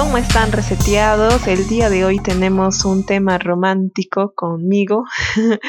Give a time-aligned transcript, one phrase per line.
[0.00, 1.46] ¿Cómo están reseteados?
[1.46, 5.04] El día de hoy tenemos un tema romántico conmigo.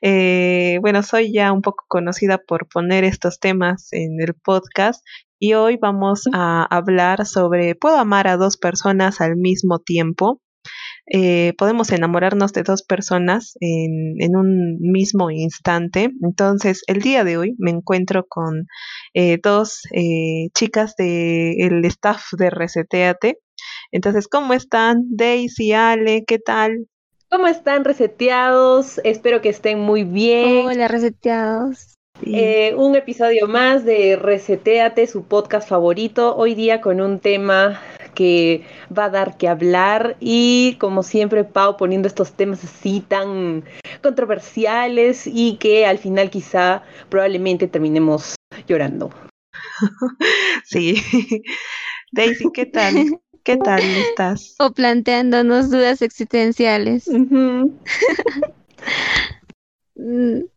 [0.00, 5.04] Eh, bueno, soy ya un poco conocida por poner estos temas en el podcast
[5.40, 10.40] y hoy vamos a hablar sobre ¿puedo amar a dos personas al mismo tiempo?
[11.12, 16.12] Eh, podemos enamorarnos de dos personas en, un mismo instante.
[16.22, 18.66] Entonces, el día de hoy me encuentro con
[19.14, 19.80] eh, dos
[20.54, 23.38] chicas del staff de Reseteate.
[23.90, 25.04] Entonces, ¿cómo están?
[25.08, 26.88] Daisy, Ale, ¿qué tal?
[27.30, 29.00] ¿Cómo están reseteados?
[29.04, 30.66] Espero que estén muy bien.
[30.66, 31.94] Hola, reseteados.
[32.22, 36.36] Eh, un episodio más de Reseteate, su podcast favorito.
[36.36, 37.80] Hoy día con un tema
[38.14, 38.64] que
[38.96, 43.64] va a dar que hablar y como siempre Pau poniendo estos temas así tan
[44.02, 48.34] controversiales y que al final quizá probablemente terminemos
[48.66, 49.10] llorando.
[50.64, 50.96] Sí.
[52.12, 52.94] Daisy, ¿qué tal?
[53.48, 54.56] ¿Qué tal estás?
[54.58, 57.08] O planteándonos dudas existenciales.
[57.08, 57.72] Uh
[59.96, 60.50] -huh.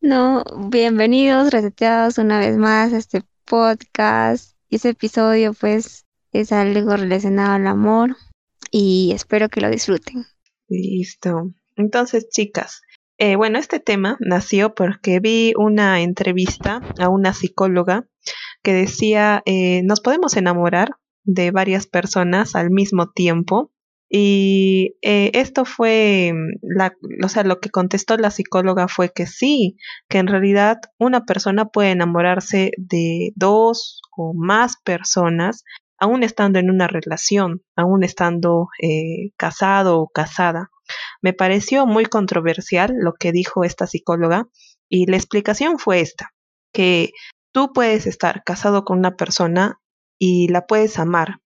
[0.00, 4.56] No, bienvenidos, reseteados una vez más a este podcast.
[4.68, 8.16] Y ese episodio, pues, es algo relacionado al amor
[8.72, 10.24] y espero que lo disfruten.
[10.68, 11.52] Listo.
[11.76, 12.82] Entonces, chicas,
[13.16, 18.08] eh, bueno, este tema nació porque vi una entrevista a una psicóloga
[18.64, 20.96] que decía, eh, nos podemos enamorar
[21.32, 23.70] de varias personas al mismo tiempo.
[24.08, 26.92] Y eh, esto fue, la,
[27.24, 29.76] o sea, lo que contestó la psicóloga fue que sí,
[30.08, 35.62] que en realidad una persona puede enamorarse de dos o más personas,
[35.96, 40.70] aún estando en una relación, aún estando eh, casado o casada.
[41.22, 44.48] Me pareció muy controversial lo que dijo esta psicóloga
[44.88, 46.32] y la explicación fue esta,
[46.72, 47.12] que
[47.52, 49.80] tú puedes estar casado con una persona
[50.20, 51.38] y la puedes amar,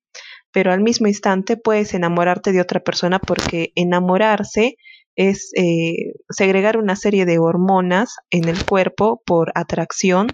[0.53, 4.77] pero al mismo instante puedes enamorarte de otra persona porque enamorarse
[5.17, 10.27] es eh, segregar una serie de hormonas en el cuerpo por atracción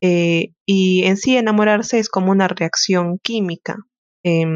[0.00, 3.76] eh, y en sí enamorarse es como una reacción química,
[4.24, 4.46] eh,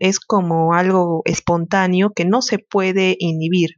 [0.00, 3.76] es como algo espontáneo que no se puede inhibir,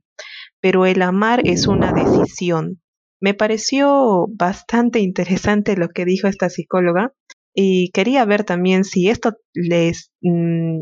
[0.60, 2.80] pero el amar es una decisión.
[3.20, 7.12] Me pareció bastante interesante lo que dijo esta psicóloga
[7.54, 10.80] y quería ver también si esto les mmm,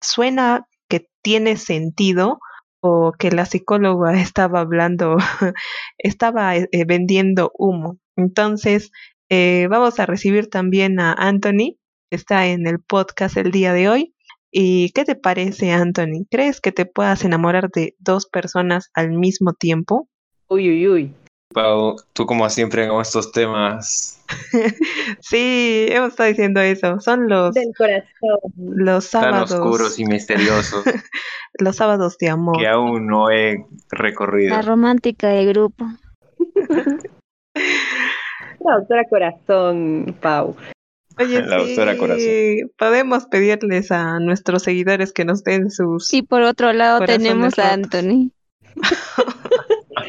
[0.00, 2.40] suena que tiene sentido
[2.80, 5.16] o que la psicóloga estaba hablando,
[5.98, 7.98] estaba eh, vendiendo humo.
[8.16, 8.90] Entonces,
[9.30, 11.76] eh, vamos a recibir también a Anthony,
[12.10, 14.14] que está en el podcast el día de hoy.
[14.50, 16.24] ¿Y qué te parece, Anthony?
[16.30, 20.08] ¿Crees que te puedas enamorar de dos personas al mismo tiempo?
[20.48, 21.14] Uy, uy, uy.
[21.54, 24.22] Pau, tú como siempre en estos temas.
[25.20, 27.00] sí, hemos estado diciendo eso.
[27.00, 28.38] Son los del corazón.
[28.56, 30.84] Los sábados tan oscuros y misteriosos.
[31.58, 32.58] los sábados de amor.
[32.58, 34.50] Que aún no he recorrido.
[34.50, 35.86] La romántica del grupo.
[38.60, 40.54] La doctora Corazón, Pau.
[41.18, 42.70] Oye, la sí, Corazón.
[42.76, 46.12] podemos pedirles a nuestros seguidores que nos den sus.
[46.12, 48.30] Y por otro lado tenemos a Anthony.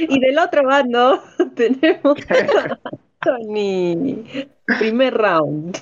[0.08, 1.22] Y del otro bando
[1.56, 2.18] tenemos
[3.22, 4.24] Tony.
[4.80, 5.78] Primer round.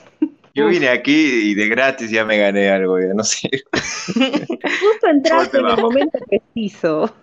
[0.55, 3.49] Yo vine aquí y de gratis ya me gané algo, ya no sé.
[4.07, 7.13] Justo entraste en el momento preciso.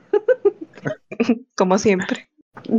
[1.56, 2.28] Como siempre.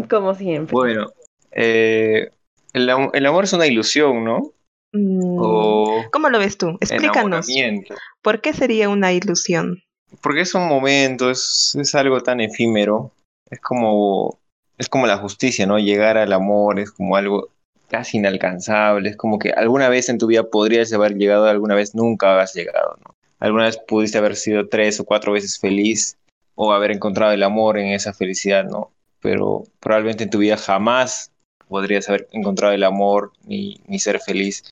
[0.09, 0.71] Como siempre.
[0.71, 1.11] Bueno,
[1.51, 2.29] eh,
[2.71, 4.53] el, el, amor es una ilusión, ¿no?
[4.93, 6.77] Mm, o ¿Cómo lo ves tú?
[6.79, 7.47] Explícanos.
[8.21, 9.83] ¿Por qué sería una ilusión?
[10.21, 13.11] Porque es un momento, es, es algo tan efímero
[13.49, 14.39] es como
[14.77, 15.79] es como la justicia, ¿no?
[15.79, 17.49] Llegar al amor es como algo
[17.87, 21.95] casi inalcanzable, es como que alguna vez en tu vida podrías haber llegado, alguna vez
[21.95, 23.15] nunca has llegado, ¿no?
[23.39, 26.17] Alguna vez pudiste haber sido tres o cuatro veces feliz
[26.55, 28.91] o haber encontrado el amor en esa felicidad, ¿no?
[29.21, 31.31] Pero probablemente en tu vida jamás
[31.67, 34.69] podrías haber encontrado el amor ni, ni ser feliz.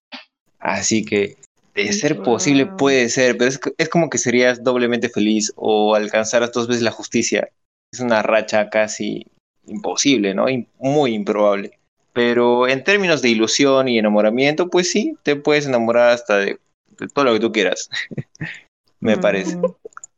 [0.60, 1.38] Así que
[1.76, 6.52] de ser posible puede ser, pero es, es como que serías doblemente feliz o alcanzaras
[6.52, 7.50] dos veces la justicia
[7.94, 9.26] es una racha casi
[9.66, 10.46] imposible, ¿no?
[10.80, 11.80] Muy improbable.
[12.12, 16.60] Pero en términos de ilusión y enamoramiento, pues sí, te puedes enamorar hasta de
[17.00, 17.90] de todo lo que tú quieras,
[19.00, 19.58] me parece.
[19.58, 19.64] Mm,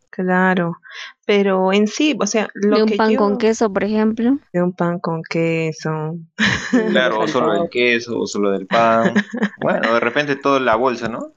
[0.10, 0.77] Claro,
[1.25, 3.18] pero en sí, o sea, lo De un que pan yo...
[3.18, 4.38] con queso, por ejemplo.
[4.54, 6.16] De un pan con queso.
[6.89, 9.13] Claro, o solo del queso, o solo del pan.
[9.62, 11.33] Bueno, de repente toda la bolsa, ¿no?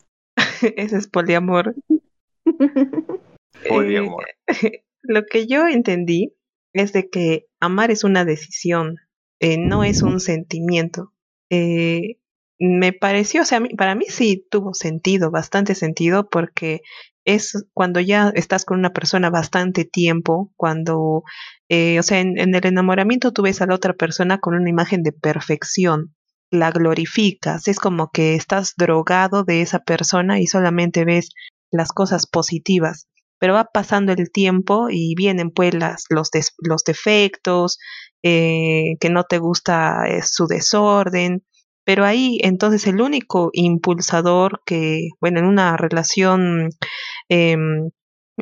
[0.77, 1.75] Ese es poliamor.
[3.69, 4.27] Poliamor.
[4.63, 6.37] Eh, lo que yo entendí
[6.73, 8.97] es de que amar es una decisión,
[9.41, 11.15] eh, no es un sentimiento.
[11.51, 12.19] Eh,
[12.61, 16.83] me pareció, o sea, para mí sí tuvo sentido, bastante sentido, porque
[17.25, 21.25] es cuando ya estás con una persona bastante tiempo, cuando,
[21.71, 24.69] eh, o sea, en, en el enamoramiento tú ves a la otra persona con una
[24.69, 26.15] imagen de perfección,
[26.51, 31.31] la glorificas, es como que estás drogado de esa persona y solamente ves
[31.71, 33.09] las cosas positivas
[33.39, 37.79] pero va pasando el tiempo y vienen pues las, los, des- los defectos,
[38.23, 41.45] eh, que no te gusta eh, su desorden,
[41.85, 46.71] pero ahí entonces el único impulsador que, bueno, en una relación
[47.29, 47.91] em,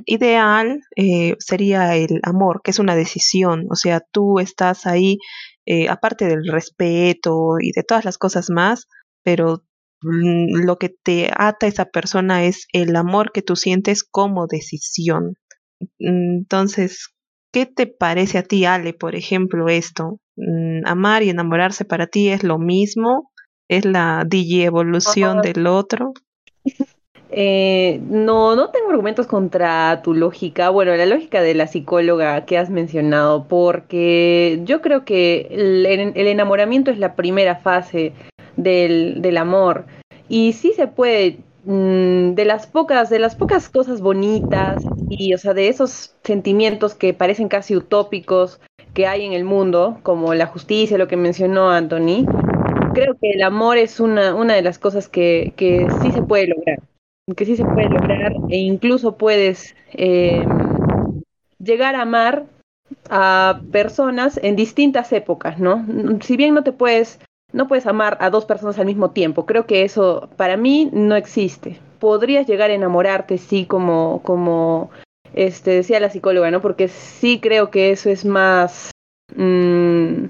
[0.06, 5.18] ideal eh, sería el amor, que es una decisión, o sea, tú estás ahí,
[5.90, 8.86] aparte del respeto y de todas las cosas más,
[9.24, 9.64] pero
[10.10, 15.34] lo que te ata a esa persona es el amor que tú sientes como decisión.
[15.98, 17.08] Mm, Entonces,
[17.52, 20.18] ¿qué te parece a ti, Ale, por ejemplo, esto?
[20.36, 23.30] Mm, ¿Amar y enamorarse para ti es lo mismo?
[23.68, 25.42] ¿Es la evolución Ah.
[25.42, 26.12] del otro?
[27.28, 32.56] Eh, no, no tengo argumentos contra tu lógica, bueno, la lógica de la psicóloga que
[32.56, 38.12] has mencionado, porque yo creo que el, el enamoramiento es la primera fase
[38.56, 39.86] del, del amor
[40.28, 45.38] y sí se puede mm, de las pocas de las pocas cosas bonitas y o
[45.38, 48.60] sea de esos sentimientos que parecen casi utópicos
[48.94, 52.26] que hay en el mundo como la justicia lo que mencionó Anthony
[52.94, 56.46] creo que el amor es una, una de las cosas que, que sí se puede
[56.48, 56.78] lograr
[57.36, 60.44] que sí se puede lograr e incluso puedes eh,
[61.58, 62.46] llegar a amar
[63.10, 65.84] a personas en distintas épocas, ¿no?
[66.20, 67.18] Si bien no te puedes,
[67.56, 71.16] no puedes amar a dos personas al mismo tiempo, creo que eso para mí no
[71.16, 71.80] existe.
[71.98, 74.90] Podrías llegar a enamorarte, sí, como, como
[75.32, 76.60] este, decía la psicóloga, ¿no?
[76.60, 78.90] Porque sí creo que eso es más
[79.34, 80.26] mmm,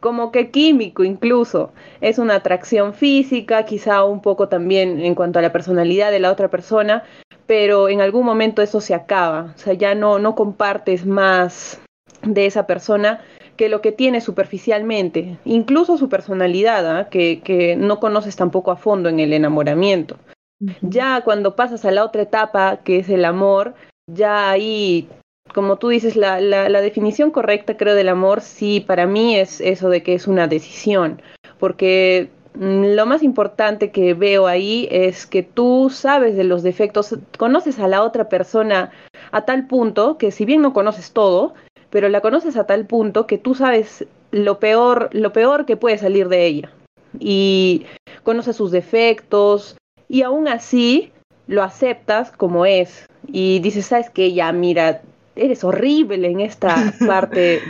[0.00, 1.72] como que químico incluso.
[2.00, 6.32] Es una atracción física, quizá un poco también en cuanto a la personalidad de la
[6.32, 7.04] otra persona,
[7.46, 9.52] pero en algún momento eso se acaba.
[9.54, 11.80] O sea, ya no, no compartes más
[12.22, 13.20] de esa persona
[13.56, 17.06] que lo que tiene superficialmente, incluso su personalidad, ¿eh?
[17.10, 20.16] que, que no conoces tampoco a fondo en el enamoramiento.
[20.60, 20.76] Uh -huh.
[20.82, 23.74] Ya cuando pasas a la otra etapa, que es el amor,
[24.06, 25.08] ya ahí
[25.52, 29.60] como tú dices, la, la, la, definición correcta, creo, del amor, sí, para mí es
[29.60, 31.20] eso de que es una decisión,
[31.58, 37.16] porque mmm, lo más importante que veo ahí es que tú sabes de los defectos,
[37.38, 38.90] conoces a la otra persona
[39.32, 41.54] a tal punto que si bien no conoces todo,
[41.94, 45.96] pero la conoces a tal punto que tú sabes lo peor, lo peor que puede
[45.96, 46.72] salir de ella
[47.20, 47.86] y
[48.24, 49.76] conoces sus defectos
[50.08, 51.12] y aún así
[51.46, 55.02] lo aceptas como es y dices, sabes que ya, mira,
[55.36, 56.74] eres horrible en esta
[57.06, 57.60] parte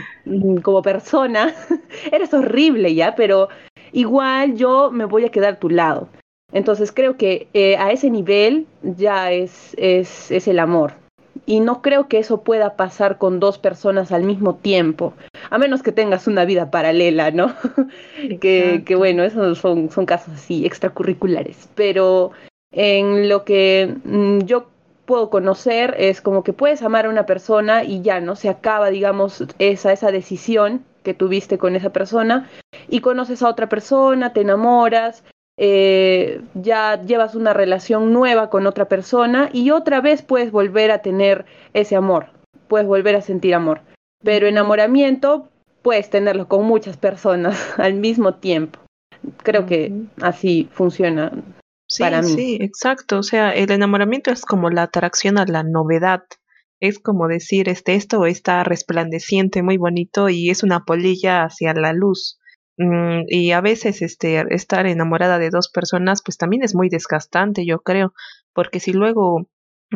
[0.63, 1.53] como persona,
[2.11, 3.49] eres horrible ya, pero
[3.91, 6.09] igual yo me voy a quedar a tu lado.
[6.51, 10.93] Entonces creo que eh, a ese nivel ya es, es, es, el amor.
[11.45, 15.13] Y no creo que eso pueda pasar con dos personas al mismo tiempo,
[15.49, 17.53] a menos que tengas una vida paralela, ¿no?
[18.41, 21.69] que, que, bueno, esos son, son casos así extracurriculares.
[21.75, 22.31] Pero
[22.71, 24.67] en lo que mmm, yo
[25.05, 28.35] puedo conocer es como que puedes amar a una persona y ya, ¿no?
[28.35, 32.49] Se acaba, digamos, esa, esa decisión que tuviste con esa persona
[32.89, 35.23] y conoces a otra persona, te enamoras,
[35.57, 41.01] eh, ya llevas una relación nueva con otra persona y otra vez puedes volver a
[41.01, 42.27] tener ese amor,
[42.67, 43.81] puedes volver a sentir amor.
[44.23, 45.49] Pero enamoramiento
[45.81, 48.79] puedes tenerlo con muchas personas al mismo tiempo.
[49.43, 51.31] Creo que así funciona
[51.87, 52.29] Sí, para mí.
[52.33, 53.19] sí, exacto.
[53.19, 56.23] O sea, el enamoramiento es como la atracción a la novedad.
[56.79, 61.93] Es como decir, este, esto está resplandeciente, muy bonito y es una polilla hacia la
[61.93, 62.39] luz.
[62.77, 67.65] Mm, y a veces este, estar enamorada de dos personas, pues también es muy desgastante,
[67.65, 68.13] yo creo,
[68.53, 69.47] porque si luego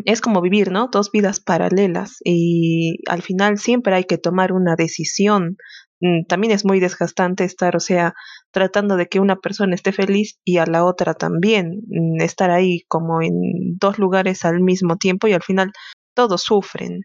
[0.05, 0.87] es como vivir, ¿no?
[0.91, 5.57] Dos vidas paralelas y al final siempre hay que tomar una decisión.
[6.01, 8.13] Mm, también es muy desgastante estar, o sea,
[8.51, 12.83] tratando de que una persona esté feliz y a la otra también, mm, estar ahí
[12.87, 13.33] como en
[13.79, 15.71] dos lugares al mismo tiempo y al final
[16.15, 17.01] todos sufren.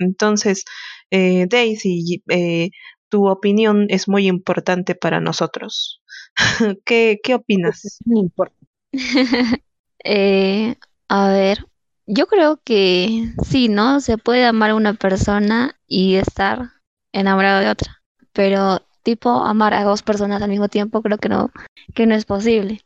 [0.00, 0.64] Entonces,
[1.10, 2.70] eh, Daisy, eh,
[3.12, 6.02] tu opinión es muy importante para nosotros.
[6.86, 7.98] ¿Qué, qué opinas?
[8.06, 8.56] No importa.
[10.04, 10.74] Eh,
[11.08, 11.64] a ver,
[12.06, 14.00] yo creo que sí, ¿no?
[14.00, 16.70] Se puede amar a una persona y estar
[17.12, 18.02] enamorado de otra,
[18.32, 21.52] pero tipo amar a dos personas al mismo tiempo creo que no,
[21.94, 22.80] que no es posible.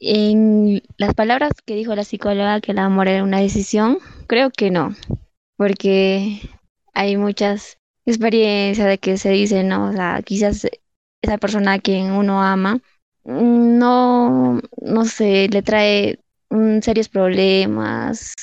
[0.00, 4.72] En las palabras que dijo la psicóloga que el amor era una decisión, creo que
[4.72, 4.96] no,
[5.56, 6.50] porque
[6.94, 10.66] hay muchas experiencias de que se dice, no, o sea, quizás
[11.22, 12.80] esa persona a quien uno ama
[13.24, 16.18] no, no sé, le trae
[16.50, 18.34] mm, serios problemas,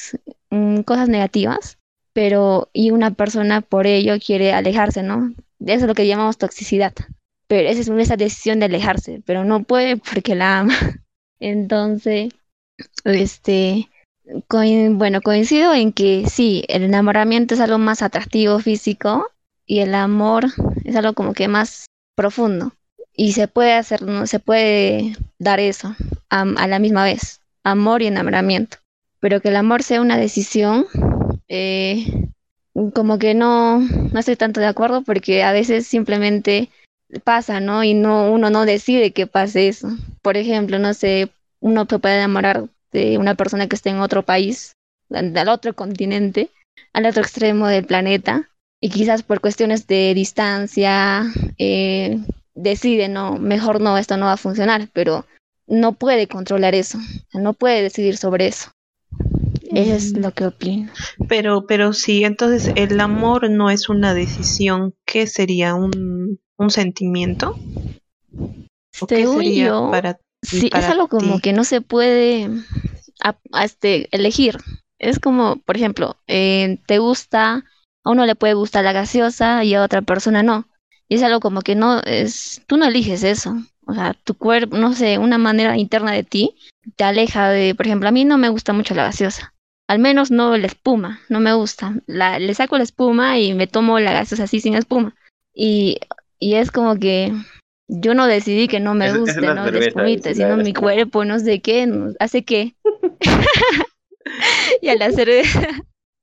[0.50, 1.78] mm, cosas negativas,
[2.14, 5.34] pero y una persona por ello quiere alejarse, ¿no?
[5.60, 6.94] Eso es lo que llamamos toxicidad.
[7.48, 10.76] Pero esa es esa decisión de alejarse, pero no puede porque la ama.
[11.40, 12.34] Entonces,
[13.04, 13.90] este,
[14.50, 19.32] bueno, coincido en que sí, el enamoramiento es algo más atractivo físico
[19.68, 20.46] y el amor
[20.86, 22.72] es algo como que más profundo.
[23.14, 24.26] Y se puede hacer, ¿no?
[24.26, 25.96] se puede dar eso
[26.30, 28.78] a, la misma vez, amor y enamoramiento.
[29.20, 30.86] Pero que el amor sea una decisión,
[31.48, 32.30] eh,
[32.94, 36.70] como que no, no estoy tanto de acuerdo porque a veces simplemente
[37.24, 37.84] pasa, ¿no?
[37.84, 39.90] Y no, uno no decide que pase eso.
[40.22, 44.24] Por ejemplo, no sé, uno se puede enamorar de una persona que esté en otro
[44.24, 44.74] país,
[45.10, 46.50] al otro continente,
[46.94, 51.26] al otro extremo del planeta, y quizás por cuestiones de distancia
[51.58, 52.20] eh,
[52.54, 55.26] decide, no, mejor no, esto no va a funcionar, pero
[55.68, 57.00] no puede controlar eso,
[57.34, 58.72] no puede decidir sobre eso.
[59.70, 60.92] Eso es lo que opino.
[61.28, 65.76] Pero, pero sí, entonces el amor no es una decisión, ¿qué sería?
[65.76, 67.58] ¿Un, un sentimiento?
[69.02, 72.50] ¿O qué sería yo, para, sí, es algo como que no se puede
[73.22, 74.58] a, este, elegir.
[75.00, 77.64] Es como, por ejemplo, eh, te gusta,
[78.08, 80.68] a uno le puede gustar la gaseosa y a otra persona no.
[81.10, 83.56] Y es algo como que no es, tú no eliges eso.
[83.86, 86.56] O sea, tu cuerpo, no sé, una manera interna de ti
[86.96, 89.54] te aleja de, por ejemplo, a mí no me gusta mucho la gaseosa.
[89.90, 91.96] Al menos no la espuma, no me gusta.
[92.06, 95.16] La, le saco la espuma y me tomo la gaseosa así sin espuma.
[95.54, 96.00] Y,
[96.40, 97.34] y es como que
[97.90, 99.54] yo no decidí que no me guste, ¿no?
[99.70, 102.76] La espumita, sino mi cuerpo, no sé qué, hace qué.
[104.82, 105.30] y al hacer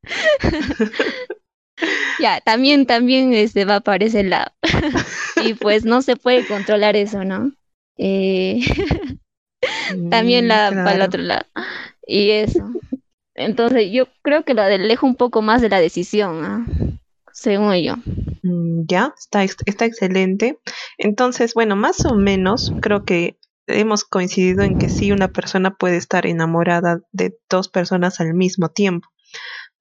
[2.21, 4.53] ya, también, también este, va para ese lado.
[5.45, 7.53] y pues no se puede controlar eso, ¿no?
[7.97, 8.61] Eh,
[10.11, 11.47] también la mm, para el otro lado.
[12.07, 12.71] Y eso.
[13.35, 17.01] Entonces yo creo que lo alejo un poco más de la decisión,
[17.33, 17.97] según yo.
[18.43, 20.59] Mm, ya, está, está excelente.
[20.99, 25.97] Entonces, bueno, más o menos creo que hemos coincidido en que sí, una persona puede
[25.97, 29.09] estar enamorada de dos personas al mismo tiempo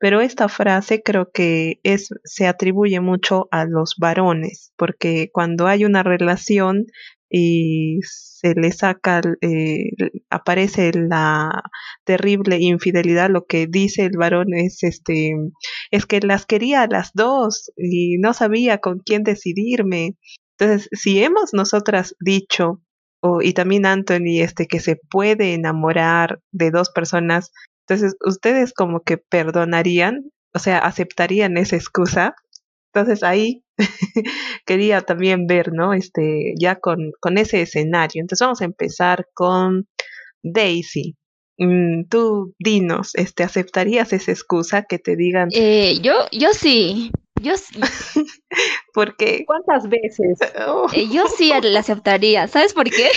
[0.03, 5.85] pero esta frase creo que es se atribuye mucho a los varones, porque cuando hay
[5.85, 6.87] una relación
[7.29, 9.91] y se le saca, eh,
[10.29, 11.63] aparece la
[12.03, 15.35] terrible infidelidad, lo que dice el varón es este,
[15.89, 20.17] es que las quería a las dos y no sabía con quién decidirme.
[20.59, 22.81] Entonces, si hemos nosotras dicho,
[23.21, 27.51] o, y también Anthony, este, que se puede enamorar de dos personas
[27.87, 32.35] entonces, ustedes como que perdonarían, o sea, aceptarían esa excusa.
[32.93, 33.63] Entonces ahí
[34.65, 35.93] quería también ver, ¿no?
[35.93, 38.21] Este, ya con, con ese escenario.
[38.21, 39.87] Entonces vamos a empezar con
[40.43, 41.15] Daisy.
[41.57, 45.49] Mm, tú dinos, este, ¿aceptarías esa excusa que te digan?
[45.51, 47.11] Eh, yo, yo sí,
[47.41, 47.79] yo sí.
[48.93, 49.43] ¿Por qué?
[49.45, 50.39] ¿Cuántas veces?
[50.93, 52.47] Eh, yo sí la aceptaría.
[52.47, 53.09] ¿Sabes por qué?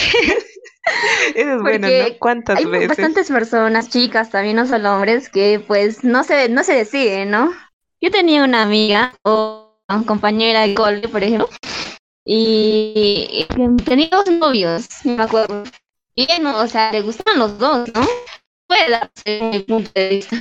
[1.35, 2.19] Es bueno, ¿no?
[2.19, 2.89] ¿Cuántas hay veces?
[2.89, 7.53] bastantes personas, chicas, también no solo hombres, que pues no se, no se deciden, ¿no?
[8.01, 11.49] Yo tenía una amiga o una compañera de cole, por ejemplo,
[12.25, 13.47] y
[13.85, 15.65] tenía dos novios, me acuerdo.
[16.15, 18.01] Y no, o sea, le gustaban los dos, ¿no?
[18.67, 20.37] Puede darse mi punto de vista.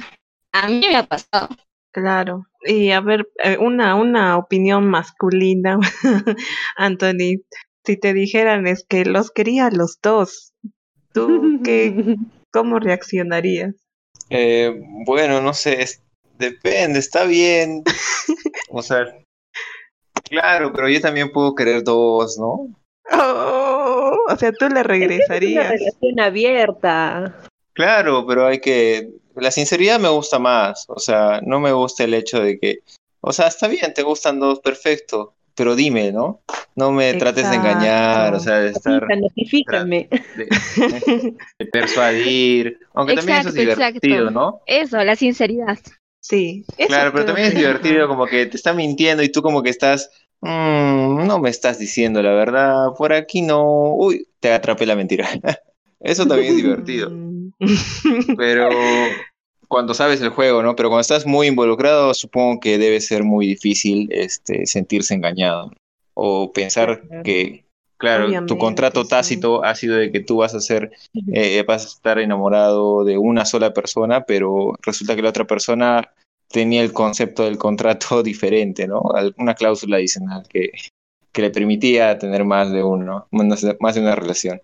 [0.54, 1.50] A mí me ha pasado.
[1.92, 2.46] Claro.
[2.64, 5.78] Y a ver, eh, una, una opinión masculina,
[6.78, 7.42] Anthony,
[7.86, 10.54] si te dijeran es que los quería los dos,
[11.13, 11.94] ¿tú qué,
[12.51, 13.75] cómo reaccionarías?
[14.30, 15.86] Eh, bueno, no sé,
[16.38, 17.84] depende, está bien.
[18.70, 19.06] o sea,
[20.24, 22.68] claro, pero yo también puedo querer dos, ¿no?
[23.12, 25.65] Oh, o sea, tú le regresarías.
[25.65, 27.36] Es una relación abierta.
[27.74, 32.13] Claro, pero hay que la sinceridad me gusta más, o sea, no me gusta el
[32.13, 32.80] hecho de que,
[33.22, 36.42] o sea, está bien, te gustan dos, perfecto, pero dime, ¿no?
[36.76, 39.08] No me trates de engañar, o sea, de estar...
[39.18, 40.10] Notifícame.
[41.58, 44.62] De, persuadir, aunque también eso es divertido, ¿no?
[44.68, 45.80] Eso, la sinceridad.
[46.20, 46.66] Sí.
[46.88, 50.10] claro, pero también es divertido como que te está mintiendo y tú como que estás,
[50.42, 55.30] mmm, no me estás diciendo la verdad, por aquí no, uy, te atrapé la mentira.
[56.00, 57.12] eso también es divertido.
[58.38, 58.70] Pero
[59.68, 60.76] cuando sabes el juego, ¿no?
[60.76, 65.72] Pero cuando estás muy involucrado, supongo que debe ser muy difícil este, sentirse engañado
[66.14, 67.66] o pensar que,
[67.98, 70.92] claro, tu contrato tácito ha sido de que tú vas a ser,
[71.34, 76.10] eh, vas a estar enamorado de una sola persona, pero resulta que la otra persona
[76.50, 79.02] tenía el concepto del contrato diferente, ¿no?
[79.38, 80.72] Una cláusula adicional que,
[81.32, 84.62] que le permitía tener más de uno, más de una relación.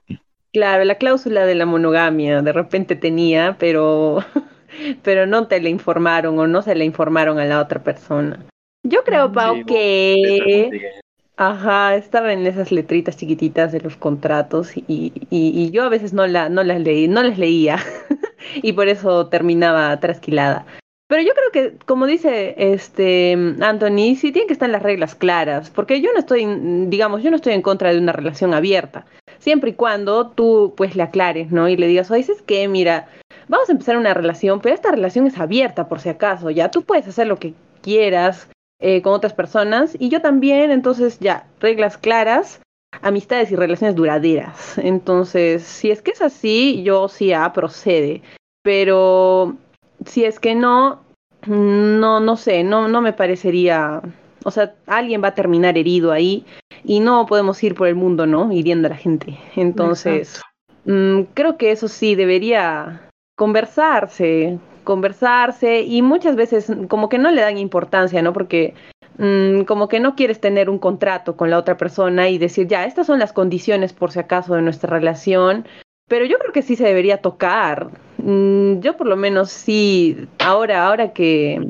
[0.53, 4.20] Claro, la cláusula de la monogamia de repente tenía, pero,
[5.03, 8.45] pero no te la informaron o no se la informaron a la otra persona.
[8.83, 11.01] Yo creo, mm, Pau, que...
[11.37, 16.13] Ajá, estaba en esas letritas chiquititas de los contratos y, y, y yo a veces
[16.13, 17.79] no, la, no las leí, no las leía
[18.61, 20.65] y por eso terminaba trasquilada.
[21.11, 25.69] Pero yo creo que, como dice este Anthony, sí tienen que estar las reglas claras,
[25.69, 26.45] porque yo no estoy,
[26.87, 29.05] digamos, yo no estoy en contra de una relación abierta,
[29.37, 31.67] siempre y cuando tú pues le aclares, ¿no?
[31.67, 33.09] Y le digas, oye, es que, mira,
[33.51, 36.84] vamos a empezar una relación, pero esta relación es abierta por si acaso, ya tú
[36.84, 38.48] puedes hacer lo que quieras
[38.79, 42.62] eh, con otras personas y yo también, entonces ya, reglas claras,
[43.01, 44.77] amistades y relaciones duraderas.
[44.77, 48.22] Entonces, si es que es así, yo sí, ah, procede.
[48.63, 49.58] Pero
[50.05, 51.01] si es que no,
[51.46, 54.01] no, no sé, no, no me parecería,
[54.46, 56.46] o sea, alguien va a terminar herido ahí
[56.86, 58.50] y no podemos ir por el mundo, ¿no?
[58.53, 59.38] Hiriendo a la gente.
[59.58, 60.41] Entonces,
[60.86, 63.10] mm, creo que eso sí debería
[63.41, 68.33] conversarse, conversarse y muchas veces como que no le dan importancia, ¿no?
[68.33, 68.75] Porque
[69.17, 72.86] mm, como que no quieres tener un contrato con la otra persona y decir, ya,
[72.86, 75.65] estas son las condiciones por si acaso de nuestra relación
[76.07, 77.88] pero yo creo que sí se debería tocar.
[78.17, 81.65] Mm, yo por lo menos sí, ahora, ahora que,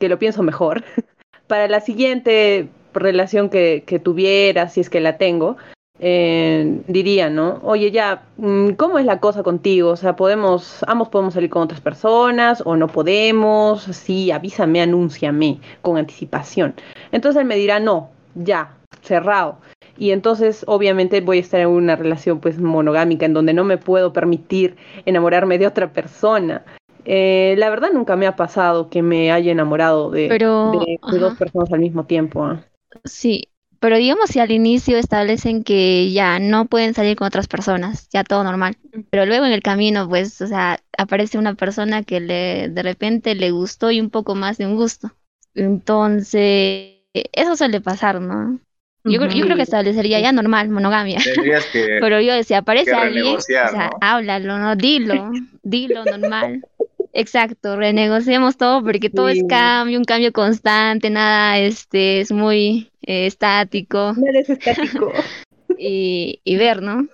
[0.00, 0.82] que lo pienso mejor,
[1.46, 5.56] para la siguiente relación que, que tuviera, si es que la tengo,
[6.04, 7.60] eh, diría, ¿no?
[7.62, 9.90] Oye, ya, mm, ¿cómo es la cosa contigo?
[9.90, 15.60] O sea, podemos, ambos podemos salir con otras personas o no podemos, sí, avísame, anúnciame
[15.80, 16.74] con anticipación.
[17.12, 19.58] Entonces él me dirá, no, ya, cerrado
[19.96, 23.78] y entonces obviamente voy a estar en una relación pues monogámica en donde no me
[23.78, 26.64] puedo permitir enamorarme de otra persona.
[27.04, 31.80] Eh, la verdad nunca me ha pasado que me haya enamorado de, dos personas al
[31.80, 32.44] mismo tiempo.
[32.44, 32.64] ¿ah?
[33.04, 33.48] Sí,
[33.82, 38.22] pero digamos si al inicio establecen que ya no pueden salir con otras personas, ya
[38.22, 38.76] todo normal,
[39.10, 43.34] pero luego en el camino pues, o sea, aparece una persona que le de repente
[43.34, 45.10] le gustó y un poco más de un gusto.
[45.56, 48.60] Entonces, eso suele pasar, ¿no?
[49.04, 51.18] Yo, yo, creo que establecería ya normal, monogamia.
[51.72, 54.76] Pero yo decía, aparece alguien, o sea, háblalo, ¿no?
[54.76, 55.32] Dilo,
[55.64, 56.64] dilo normal.
[57.12, 63.26] Exacto, renegociemos todo porque todo es cambio, un cambio constante, nada este es muy eh,
[63.26, 64.14] estático.
[64.16, 65.12] Nada es estático.
[65.78, 67.06] y, y ver, ¿no?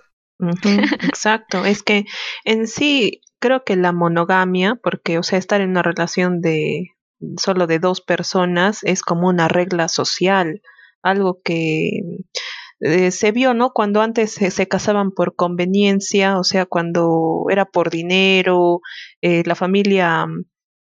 [1.03, 2.05] exacto, es que
[2.45, 6.91] en sí creo que la monogamia, porque o sea, estar en una relación de
[7.37, 10.61] solo de dos personas es como una regla social
[11.01, 12.01] algo que
[12.81, 13.71] eh, se vio, ¿no?
[13.71, 18.81] Cuando antes se, casaban por conveniencia, o sea, cuando era por dinero,
[19.21, 20.25] eh, la familia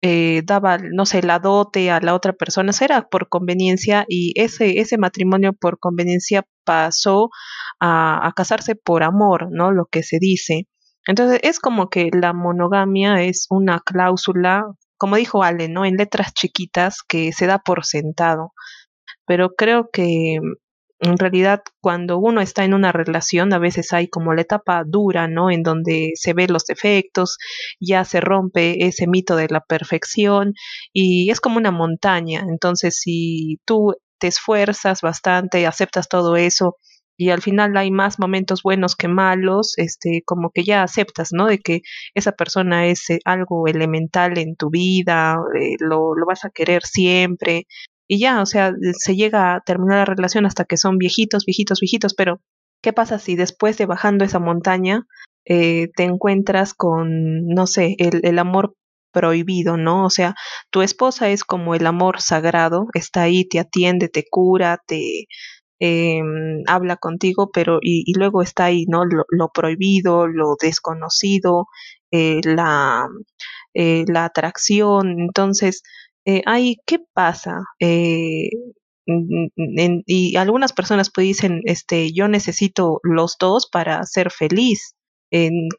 [0.01, 4.79] eh, daba, no sé, la dote a la otra persona, era por conveniencia y ese,
[4.79, 7.29] ese matrimonio por conveniencia pasó
[7.79, 9.71] a, a casarse por amor, ¿no?
[9.71, 10.67] Lo que se dice.
[11.07, 14.65] Entonces es como que la monogamia es una cláusula,
[14.97, 15.85] como dijo Ale, ¿no?
[15.85, 18.53] En letras chiquitas que se da por sentado
[19.25, 20.37] pero creo que
[21.03, 25.27] en realidad cuando uno está en una relación a veces hay como la etapa dura,
[25.27, 25.51] ¿no?
[25.51, 27.37] En donde se ven los defectos,
[27.79, 30.53] ya se rompe ese mito de la perfección
[30.93, 32.45] y es como una montaña.
[32.49, 36.77] Entonces, si tú te esfuerzas bastante, aceptas todo eso
[37.17, 41.47] y al final hay más momentos buenos que malos, este, como que ya aceptas, ¿no?
[41.47, 41.81] De que
[42.15, 46.83] esa persona es eh, algo elemental en tu vida, eh, lo, lo vas a querer
[46.83, 47.67] siempre,
[48.07, 51.79] y ya, o sea, se llega a terminar la relación hasta que son viejitos, viejitos,
[51.79, 52.41] viejitos, pero
[52.81, 55.05] ¿qué pasa si después de bajando esa montaña
[55.45, 58.75] eh, te encuentras con, no sé, el, el amor
[59.11, 60.05] prohibido, ¿no?
[60.05, 60.35] O sea,
[60.71, 65.27] tu esposa es como el amor sagrado, está ahí, te atiende, te cura, te
[65.79, 66.21] eh,
[66.67, 69.05] habla contigo, pero y, y, luego está ahí, ¿no?
[69.05, 71.67] Lo, lo prohibido, lo desconocido,
[72.11, 73.07] eh, la,
[73.73, 75.83] eh, la atracción, entonces
[76.25, 77.63] eh, ay, ¿qué pasa?
[77.79, 78.49] Eh,
[79.05, 84.95] y algunas personas pues dicen, este, yo necesito los dos para ser feliz.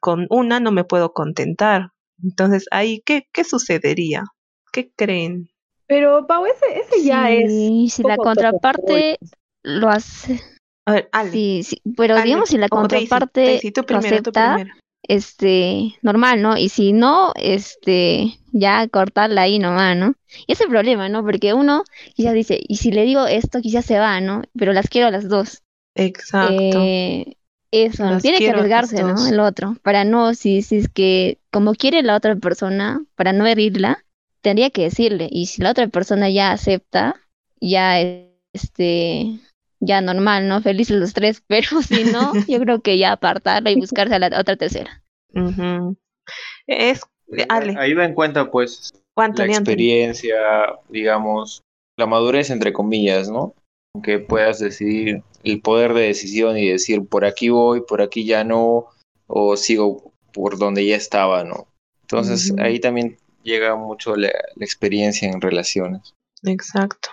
[0.01, 1.91] con una no me puedo contentar.
[2.23, 4.25] Entonces, ahí, ¿qué, qué sucedería?
[4.73, 5.49] ¿Qué creen?
[5.87, 7.93] Pero, Pau, ese, ese ya es.
[7.93, 9.19] Si la contraparte
[9.63, 10.41] lo hace.
[10.87, 11.31] A ver, Ale.
[11.31, 14.57] Sí, sí, pero digamos, si la contraparte lo acepta,
[15.09, 16.57] este, normal, ¿no?
[16.57, 20.15] Y si no, este, ya cortarla ahí nomás, ¿no?
[20.47, 21.23] Y ese es el problema, ¿no?
[21.25, 24.43] Porque uno quizás dice, y si le digo esto, quizás se va, ¿no?
[24.59, 25.63] Pero las quiero a las dos.
[25.95, 26.55] Exacto.
[26.59, 27.37] Eh,
[27.71, 29.27] eso, tiene que arriesgarse, ¿no?
[29.27, 33.47] El otro, para no, si, si es que, como quiere la otra persona, para no
[33.47, 34.05] herirla,
[34.43, 37.17] tendría que decirle, y si la otra persona ya acepta,
[37.61, 38.01] ya,
[38.53, 39.41] este,
[39.85, 40.63] ya normal, ¿no?
[40.63, 44.39] Felices los tres, pero si no, yo creo que ya apartarla y buscarse a la
[44.39, 45.03] otra tercera.
[45.35, 45.97] Ujú.
[46.67, 47.03] Es,
[47.49, 50.37] Ale, Ahí va en cuenta, pues, la experiencia,
[50.89, 51.63] digamos,
[51.97, 53.55] la madurez, entre comillas, ¿no?
[54.03, 58.45] Que puedas decidir el poder de decisión y decir, por aquí voy, por aquí ya
[58.45, 58.87] no,
[59.27, 61.67] o sigo por donde ya estaba, ¿no?
[62.03, 66.15] Entonces, ahí también llega mucho la, la experiencia en relaciones.
[66.43, 67.11] Exacto.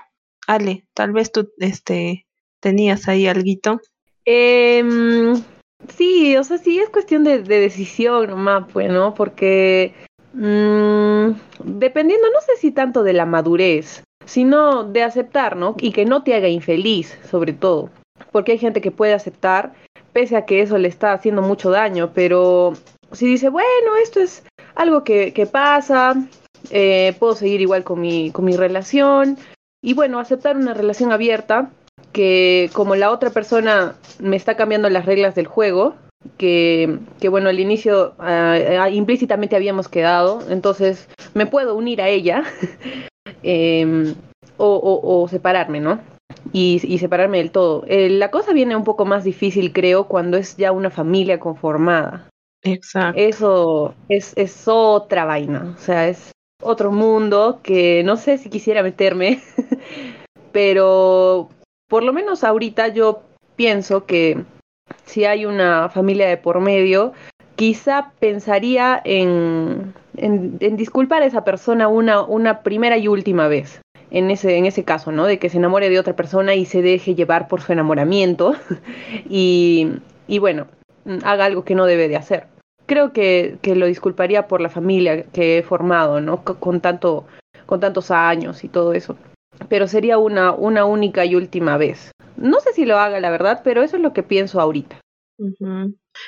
[0.48, 2.26] Ale, tal vez tú este,
[2.62, 3.82] tenías ahí alguito.
[4.24, 5.34] Em,
[5.90, 9.14] sí, o sea, sí es cuestión de, de decisión nomás, pues, ¿no?
[9.14, 9.94] Porque
[10.34, 11.32] mm,
[11.64, 15.76] dependiendo, no sé si tanto de la madurez, sino de aceptar, ¿no?
[15.80, 17.90] Y que no te haga infeliz, sobre todo.
[18.32, 19.74] Porque hay gente que puede aceptar,
[20.14, 22.74] pese a que eso le está haciendo mucho daño, pero
[23.12, 24.44] si dice, bueno, esto es
[24.76, 26.16] algo que, que pasa,
[26.70, 29.38] eh, puedo seguir igual con mi, con mi relación,
[29.82, 31.72] y bueno, aceptar una relación abierta
[32.14, 35.96] que como la otra persona me está cambiando las reglas del juego,
[36.38, 42.10] que, que bueno, al inicio ah, ah, implícitamente habíamos quedado, entonces me puedo unir a
[42.10, 42.44] ella
[43.44, 44.14] em,
[44.58, 46.00] o, o- o separarme, ¿no?
[46.54, 47.84] Y, y separarme del todo.
[47.88, 52.28] Eh, la cosa viene un poco más difícil, creo, cuando es ya una familia conformada.
[52.64, 53.20] Exacto.
[53.20, 58.84] Eso es, es otra vaina, o sea, es otro mundo que no sé si quisiera
[58.84, 59.42] meterme,
[60.52, 61.50] pero
[61.92, 63.22] por lo menos ahorita yo
[63.58, 64.38] pienso que
[65.06, 67.12] si hay una familia de por medio,
[67.58, 69.94] quizá pensaría en,
[70.78, 73.82] disculpar a esa persona una, una primera y última vez.
[74.10, 75.26] En ese, en ese caso, ¿no?
[75.26, 78.56] De que se enamore de otra persona y se deje llevar por su enamoramiento
[79.30, 79.90] y,
[80.28, 80.68] y bueno,
[81.24, 82.48] haga algo que no debe de hacer.
[82.86, 86.44] Creo que, que lo disculparía por la familia que he formado, ¿no?
[86.44, 87.26] Co- Con, tanto,
[87.66, 89.18] con tantos años y todo eso.
[89.70, 92.12] Pero sería una, una única y última vez.
[92.38, 95.00] No sé si lo haga, la verdad, pero eso es lo que pienso ahorita.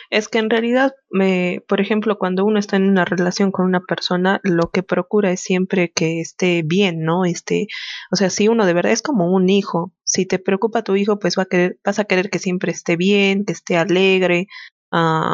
[0.10, 3.82] Es que en realidad, me, por ejemplo, cuando uno está en una relación con una
[3.82, 7.26] persona, lo que procura es siempre que esté bien, ¿no?
[7.26, 7.68] Este,
[8.12, 11.20] o sea, si uno de verdad es como un hijo, si te preocupa tu hijo,
[11.20, 14.48] pues va a querer, vas a querer que siempre esté bien, que esté alegre,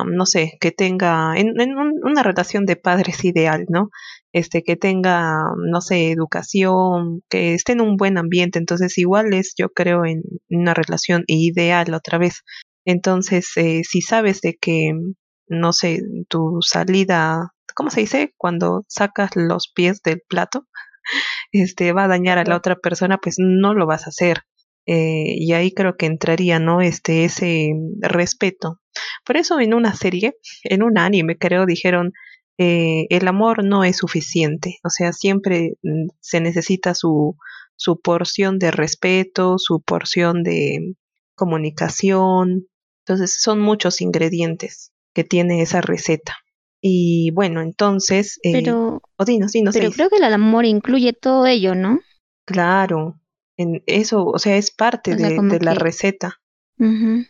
[0.05, 3.89] no sé, que tenga, en, en un- una relación de padres ideal, ¿no?
[4.33, 8.59] Este, que tenga, no sé, educación, que esté en un buen ambiente.
[8.59, 12.43] Entonces, igual es, yo creo, en una relación ideal otra vez.
[12.85, 14.93] Entonces, eh, si sabes de que,
[15.47, 18.33] no sé, tu salida, ¿cómo se dice?
[18.37, 20.67] Cuando sacas los pies del plato,
[21.51, 24.39] este, va a dañar a la otra persona, pues no lo vas a hacer.
[24.85, 26.81] Eh, y ahí creo que entraría, ¿no?
[26.81, 28.79] Este, ese respeto.
[29.25, 32.13] Por eso en una serie, en un anime, creo, dijeron,
[32.57, 34.79] eh, el amor no es suficiente.
[34.83, 37.37] O sea, siempre mm, se necesita su,
[37.75, 40.95] su porción de respeto, su porción de
[41.35, 42.67] comunicación.
[43.05, 46.37] Entonces, son muchos ingredientes que tiene esa receta.
[46.81, 51.45] Y bueno, entonces, eh, Pero, o dinos, dinos, pero creo que el amor incluye todo
[51.45, 51.99] ello, ¿no?
[52.45, 53.19] Claro,
[53.57, 56.39] en eso, o sea, es parte O sea, de, la receta.
[56.77, 57.21] Mm,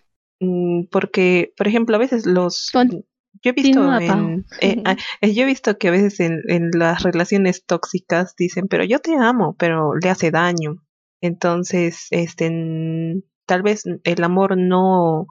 [0.91, 2.69] Porque, por ejemplo, a veces los...
[2.71, 3.05] Con-
[3.43, 6.71] Yo he visto en, eh, ah, eh, yo he visto que a veces en, en
[6.73, 10.75] las relaciones tóxicas dicen, pero yo te amo, pero le hace daño.
[11.21, 15.27] Entonces, este, mm, tal vez el amor no,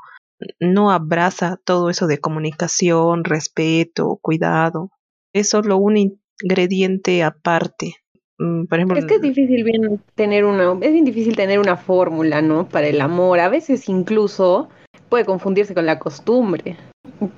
[0.60, 4.90] no abraza todo eso de comunicación, respeto, cuidado.
[5.32, 5.96] Es solo un
[6.42, 7.94] ingrediente aparte.
[8.38, 11.76] Mm, Por ejemplo, Es que es difícil bien tener una, es bien difícil tener una
[11.76, 12.68] fórmula, ¿no?
[12.68, 13.40] Para el amor.
[13.40, 14.68] A veces incluso
[15.08, 16.76] puede confundirse con la costumbre.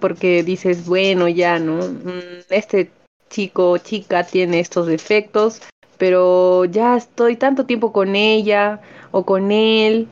[0.00, 1.76] Porque dices, bueno, ya, ¿no?
[1.78, 2.90] Mm, Este
[3.28, 5.62] chico o chica tiene estos defectos,
[5.96, 8.80] pero ya estoy tanto tiempo con ella
[9.12, 10.08] o con él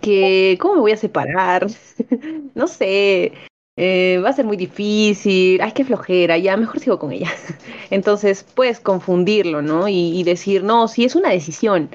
[0.00, 1.66] que ¿cómo me voy a separar?
[2.54, 3.32] no sé,
[3.76, 7.30] eh, va a ser muy difícil, ay, qué flojera, ya mejor sigo con ella.
[7.90, 9.88] Entonces puedes confundirlo, ¿no?
[9.88, 11.90] Y, y decir, no, sí es una decisión,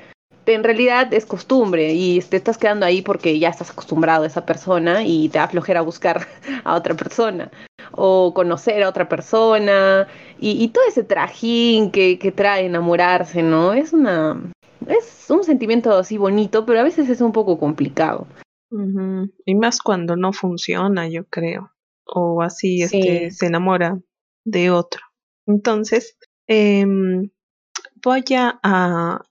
[0.54, 4.46] en realidad es costumbre y te estás quedando ahí porque ya estás acostumbrado a esa
[4.46, 6.28] persona y te da flojera buscar
[6.64, 7.52] a otra persona
[7.92, 10.08] o conocer a otra persona
[10.40, 13.74] y, y todo ese trajín que, que trae enamorarse, ¿no?
[13.74, 14.42] Es una...
[14.88, 18.26] Es un sentimiento así bonito, pero a veces es un poco complicado.
[19.46, 21.72] y más cuando no funciona, yo creo.
[22.06, 24.00] o así este, se enamora
[24.44, 25.02] de otro.
[25.46, 27.30] Entonces, em,
[28.04, 29.22] voy a,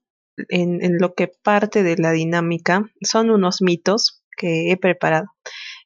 [0.48, 5.26] en, lo que parte de la dinámica, son unos mitos que he preparado.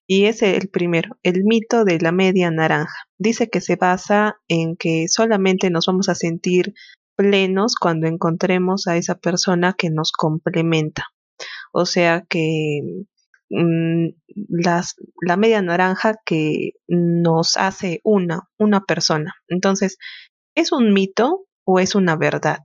[0.07, 3.09] Y es el primero, el mito de la media naranja.
[3.19, 6.75] Dice que se basa en que solamente nos vamos a sentir
[7.17, 11.07] plenos cuando encontremos a esa persona que nos complementa.
[11.73, 12.81] O sea que
[13.51, 14.09] mm,
[14.49, 19.35] las, la media naranja que nos hace una, una persona.
[19.49, 19.99] Entonces,
[20.55, 22.61] ¿es un mito o es una verdad?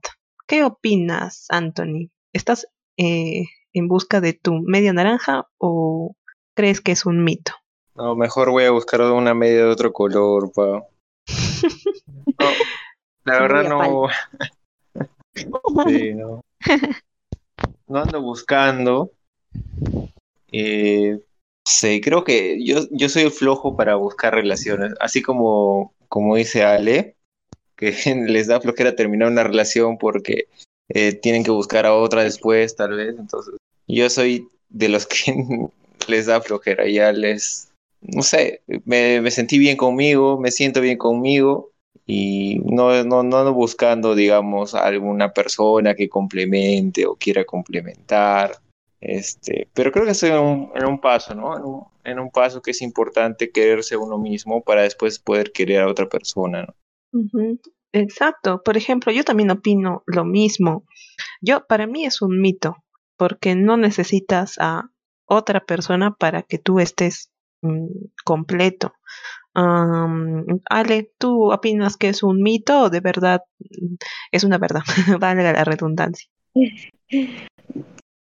[0.50, 2.10] ¿Qué opinas, Anthony?
[2.32, 6.16] ¿Estás eh, en busca de tu media naranja o
[6.56, 7.52] crees que es un mito?
[7.94, 10.82] No, mejor voy a buscar una media de otro color, pa.
[13.24, 14.08] la verdad no.
[15.86, 16.40] sí, no.
[17.86, 19.12] No ando buscando.
[20.50, 21.20] Eh,
[21.64, 24.94] sí, creo que yo, yo soy flojo para buscar relaciones.
[24.98, 27.14] Así como, como dice Ale,
[27.80, 27.92] que
[28.28, 30.44] les da flojera terminar una relación porque
[30.90, 33.16] eh, tienen que buscar a otra después, tal vez.
[33.18, 33.54] Entonces,
[33.88, 35.34] yo soy de los que
[36.06, 40.98] les da flojera, ya les, no sé, me, me sentí bien conmigo, me siento bien
[40.98, 41.70] conmigo
[42.06, 48.52] y no, no, no ando buscando, digamos, alguna persona que complemente o quiera complementar.
[49.00, 51.56] Este, pero creo que estoy en un, en un paso, ¿no?
[51.56, 55.80] En un, en un, paso que es importante quererse uno mismo para después poder querer
[55.80, 56.74] a otra persona, ¿no?
[57.92, 58.62] Exacto.
[58.62, 60.84] Por ejemplo, yo también opino lo mismo.
[61.40, 62.76] Yo, para mí es un mito,
[63.16, 64.90] porque no necesitas a
[65.26, 67.30] otra persona para que tú estés
[67.62, 67.86] mm,
[68.24, 68.94] completo.
[69.52, 73.94] Ale, ¿tú opinas que es un mito o de verdad mm,
[74.32, 74.82] es una verdad?
[75.20, 76.28] vale la redundancia.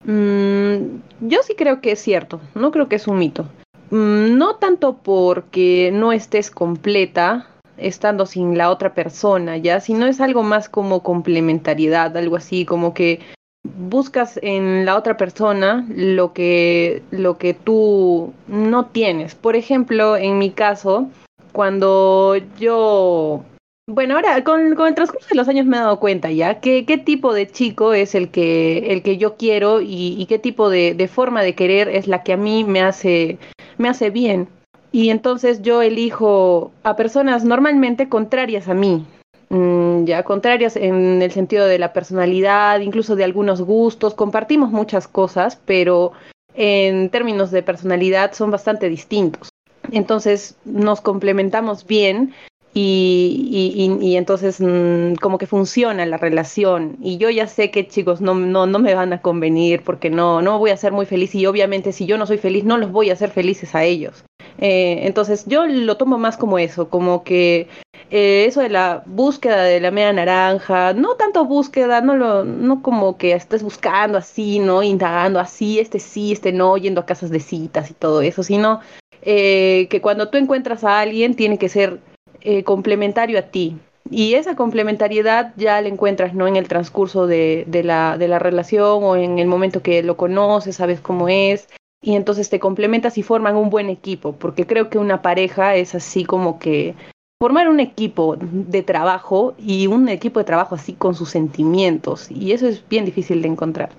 [0.04, 3.50] Mm, yo sí creo que es cierto, no creo que es un mito.
[3.90, 10.44] no tanto porque no estés completa estando sin la otra persona, ya, sino es algo
[10.44, 13.20] más como complementariedad, algo así, como que
[13.64, 19.36] buscas en la otra persona lo que, lo que tú no tienes.
[19.36, 21.10] Por ejemplo, en mi caso,
[21.52, 23.44] cuando yo...
[23.90, 26.86] Bueno, ahora con, con el transcurso de los años me he dado cuenta ya que
[26.86, 30.70] qué tipo de chico es el que, el que yo quiero y, y qué tipo
[30.70, 33.38] de, de, forma de querer es la que a mí me hace,
[33.78, 34.50] me hace bien.
[34.92, 39.06] Y entonces yo elijo a personas normalmente contrarias a mí,
[39.50, 45.08] Mm, ya contrarias en el sentido de la personalidad, incluso de algunos gustos, compartimos muchas
[45.08, 46.12] cosas, pero
[46.54, 49.50] en términos de personalidad son bastante distintos.
[49.92, 52.34] Entonces nos complementamos bien
[52.74, 56.98] y, y, entonces mm, como que funciona la relación.
[57.02, 60.42] Y yo ya sé que chicos no, no, no me van a convenir porque no,
[60.42, 62.92] no voy a ser muy feliz y obviamente si yo no soy feliz no los
[62.92, 64.26] voy a hacer felices a ellos.
[64.60, 67.68] Eh, entonces yo lo tomo más como eso, como que
[68.10, 72.82] eh, eso de la búsqueda de la media naranja, no tanto búsqueda, no lo, no
[72.82, 74.82] como que estés buscando así, ¿no?
[74.82, 78.80] Indagando así, este sí, este no, yendo a casas de citas y todo eso, sino
[79.22, 82.00] eh, que cuando tú encuentras a alguien tiene que ser
[82.42, 83.78] eh, complementario a ti.
[84.10, 86.48] Y esa complementariedad ya la encuentras ¿no?
[86.48, 90.16] en el transcurso de, de, la, de la relación o en el momento que lo
[90.16, 91.68] conoces, sabes cómo es,
[92.02, 95.96] y entonces te complementas y forman un buen equipo, porque creo que una pareja es
[95.96, 96.96] así como que
[97.40, 102.30] formar un equipo de trabajo y un equipo de trabajo así con sus sentimientos.
[102.32, 103.90] Y eso es bien difícil de encontrar.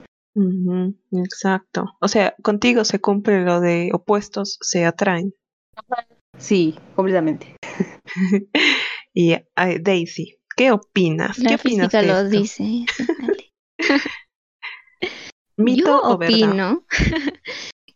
[1.12, 1.96] exacto.
[2.00, 5.34] O sea, contigo se cumple lo de opuestos se atraen.
[6.36, 7.56] Sí, completamente.
[9.14, 9.36] y
[9.80, 11.38] Daisy, ¿qué opinas?
[11.38, 12.84] La ¿Qué opinas física lo dice.
[15.56, 16.84] ¿Mito yo o opino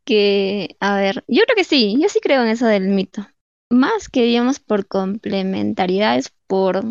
[0.05, 3.27] que, a ver, yo creo que sí, yo sí creo en eso del mito
[3.73, 6.85] más que digamos por complementariedad es por,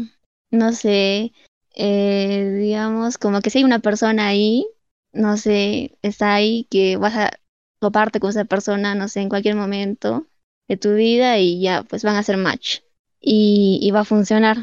[0.52, 1.32] no sé,
[1.76, 4.67] eh, digamos, como que si hay una persona ahí,
[5.13, 7.32] no sé, está ahí que vas a
[7.80, 10.28] toparte con esa persona, no sé, en cualquier momento
[10.67, 12.80] de tu vida y ya, pues van a hacer match
[13.19, 14.58] y, y va a funcionar.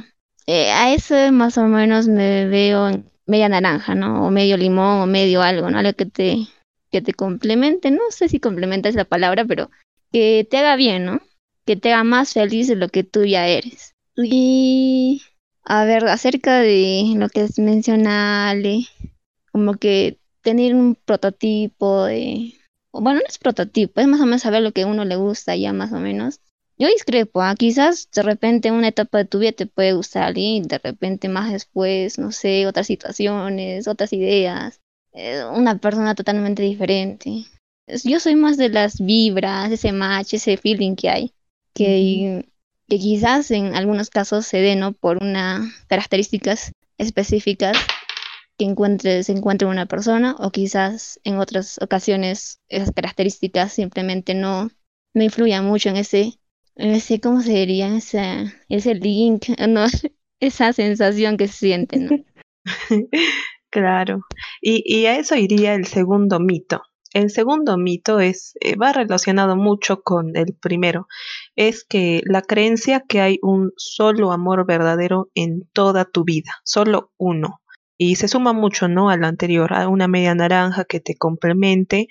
[0.47, 2.91] Eh, a eso más o menos me veo
[3.27, 4.27] media naranja, ¿no?
[4.27, 5.79] O medio limón o medio algo, ¿no?
[5.79, 6.49] Algo que te,
[6.91, 9.71] que te complemente, no sé si complementa es la palabra, pero
[10.13, 11.21] que te haga bien, ¿no?
[11.69, 13.93] que te haga más feliz de lo que tú ya eres.
[14.17, 15.21] Y
[15.65, 18.87] a ver, acerca de lo que menciona Ale,
[19.53, 22.55] como que tener un prototipo de...
[22.91, 25.57] Bueno, no es prototipo, es más o menos saber lo que a uno le gusta
[25.57, 26.41] ya más o menos.
[26.79, 27.55] Yo discrepo, ¿ah?
[27.55, 31.29] quizás de repente en una etapa de tu vida te puede gustar alguien, de repente
[31.29, 34.81] más después, no sé, otras situaciones, otras ideas,
[35.53, 37.45] una persona totalmente diferente.
[38.05, 41.33] Yo soy más de las vibras, ese match, ese feeling que hay
[41.75, 42.51] que,
[42.89, 44.93] que quizás en algunos casos se dé, ¿no?
[44.93, 47.77] Por unas características específicas
[48.59, 54.71] que encuentre, se encuentre una persona o quizás en otras ocasiones esas características simplemente no,
[55.15, 56.39] no influyan mucho en ese,
[56.75, 57.97] en ese, ¿cómo se diría?
[57.97, 59.87] Ese, ese link, ¿no?
[60.41, 62.11] esa sensación que se siente, ¿no?
[63.71, 64.23] claro.
[64.61, 66.83] Y, y a eso iría el segundo mito.
[67.15, 71.07] El segundo mito es, eh, va relacionado mucho con el primero,
[71.57, 77.13] es que la creencia que hay un solo amor verdadero en toda tu vida, solo
[77.17, 77.61] uno.
[78.01, 79.11] Y se suma mucho, ¿no?
[79.11, 82.09] A lo anterior, a una media naranja que te complemente,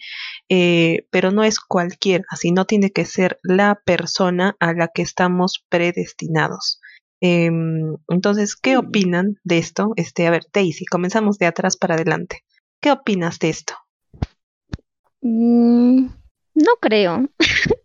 [0.50, 5.04] eh, pero no es cualquiera, así no tiene que ser la persona a la que
[5.04, 6.82] estamos predestinados.
[7.21, 8.80] Em, entonces, ¿qué Mm.
[8.80, 9.93] opinan de esto?
[9.95, 12.43] Este, a ver, Daisy, comenzamos de atrás para adelante.
[12.82, 13.73] ¿Qué opinas de esto?
[15.21, 16.08] Mm,
[16.56, 17.30] no creo.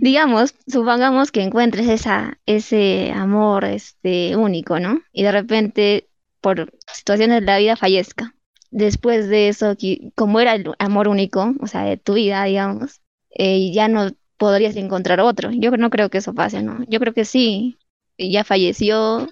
[0.00, 5.00] Digamos, supongamos que encuentres esa, ese amor este, único, ¿no?
[5.12, 6.08] Y de repente,
[6.40, 8.34] por situaciones de la vida, fallezca.
[8.70, 9.76] Después de eso,
[10.16, 14.74] como era el amor único, o sea, de tu vida, digamos, eh, ya no podrías
[14.76, 15.50] encontrar otro.
[15.52, 16.82] Yo no creo que eso pase, ¿no?
[16.88, 17.78] Yo creo que sí,
[18.18, 19.28] ya falleció,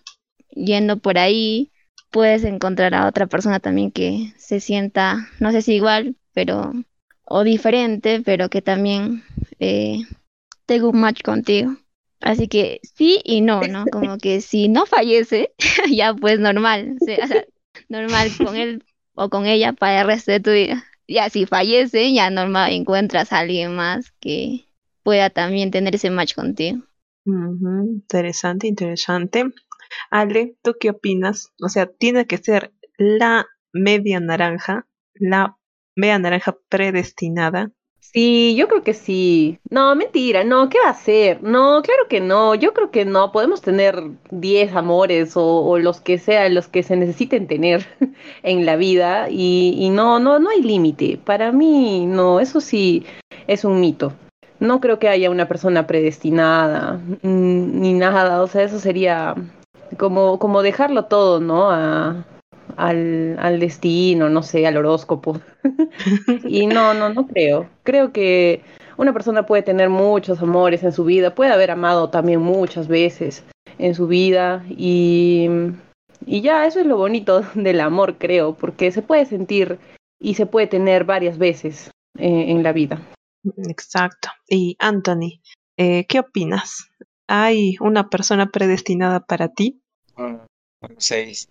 [0.51, 1.71] yendo por ahí,
[2.11, 6.73] puedes encontrar a otra persona también que se sienta, no sé si igual, pero
[7.25, 9.23] o diferente, pero que también
[9.61, 10.01] eh,
[10.67, 11.77] tenga un match contigo.
[12.21, 13.87] Así que sí y no, ¿no?
[13.87, 15.53] Como que si no fallece,
[15.91, 16.99] ya pues normal,
[17.89, 20.85] normal con él o con ella para el resto de tu vida.
[21.09, 24.67] Ya si fallece, ya normal encuentras a alguien más que
[25.03, 26.83] pueda también tener ese match contigo.
[27.25, 29.45] Interesante, interesante.
[30.11, 31.53] Ale, ¿tú qué opinas?
[31.63, 35.57] O sea, tiene que ser la media naranja, la
[35.97, 37.71] media naranja predestinada.
[38.01, 39.61] Sí, yo creo que sí.
[39.71, 41.43] No, mentira, no, ¿qué va a ser?
[41.43, 43.31] No, claro que no, yo creo que no.
[43.31, 47.87] Podemos tener 10 amores o, o los que sean, los que se necesiten tener
[48.43, 51.19] en la vida y, y no, no, no hay límite.
[51.25, 53.05] Para mí, no, eso sí
[53.47, 54.13] es un mito.
[54.61, 59.35] No creo que haya una persona predestinada ni nada, o sea, eso sería
[59.97, 61.71] como, como dejarlo todo, ¿no?
[61.71, 62.25] A,
[62.77, 65.41] al, al destino, no sé, al horóscopo.
[66.45, 67.67] Y no, no, no creo.
[67.83, 68.63] Creo que
[68.97, 73.45] una persona puede tener muchos amores en su vida, puede haber amado también muchas veces
[73.79, 75.49] en su vida y,
[76.27, 79.79] y ya, eso es lo bonito del amor, creo, porque se puede sentir
[80.21, 83.01] y se puede tener varias veces eh, en la vida.
[83.69, 84.29] Exacto.
[84.49, 85.41] Y Anthony,
[85.79, 86.89] eh, ¿qué opinas?
[87.29, 89.81] ¿Hay una persona predestinada para ti?
[90.17, 90.37] Mm,
[90.99, 91.49] Seis.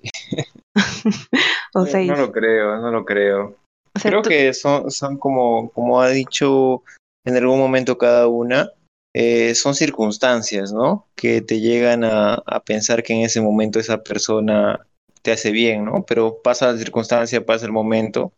[1.73, 2.07] o No, seis.
[2.07, 3.55] no lo creo, no lo creo.
[3.95, 6.83] O sea, Creo tú- que son, son como, como ha dicho
[7.25, 8.71] en algún momento cada una,
[9.15, 11.07] eh, son circunstancias, ¿no?
[11.15, 14.85] Que te llegan a, a pensar que en ese momento esa persona
[15.21, 16.03] te hace bien, ¿no?
[16.07, 18.31] Pero pasa la circunstancia, pasa el momento,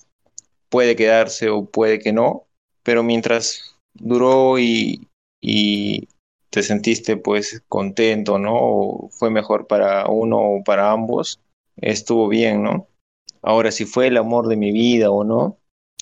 [0.70, 2.46] puede quedarse o puede que no,
[2.84, 5.08] pero mientras duró y,
[5.42, 6.08] y
[6.50, 8.54] te sentiste pues contento, ¿no?
[8.56, 11.40] O fue mejor para uno o para ambos,
[11.78, 12.88] estuvo bien, ¿no?
[13.42, 15.58] Ahora, si fue el amor de mi vida o no,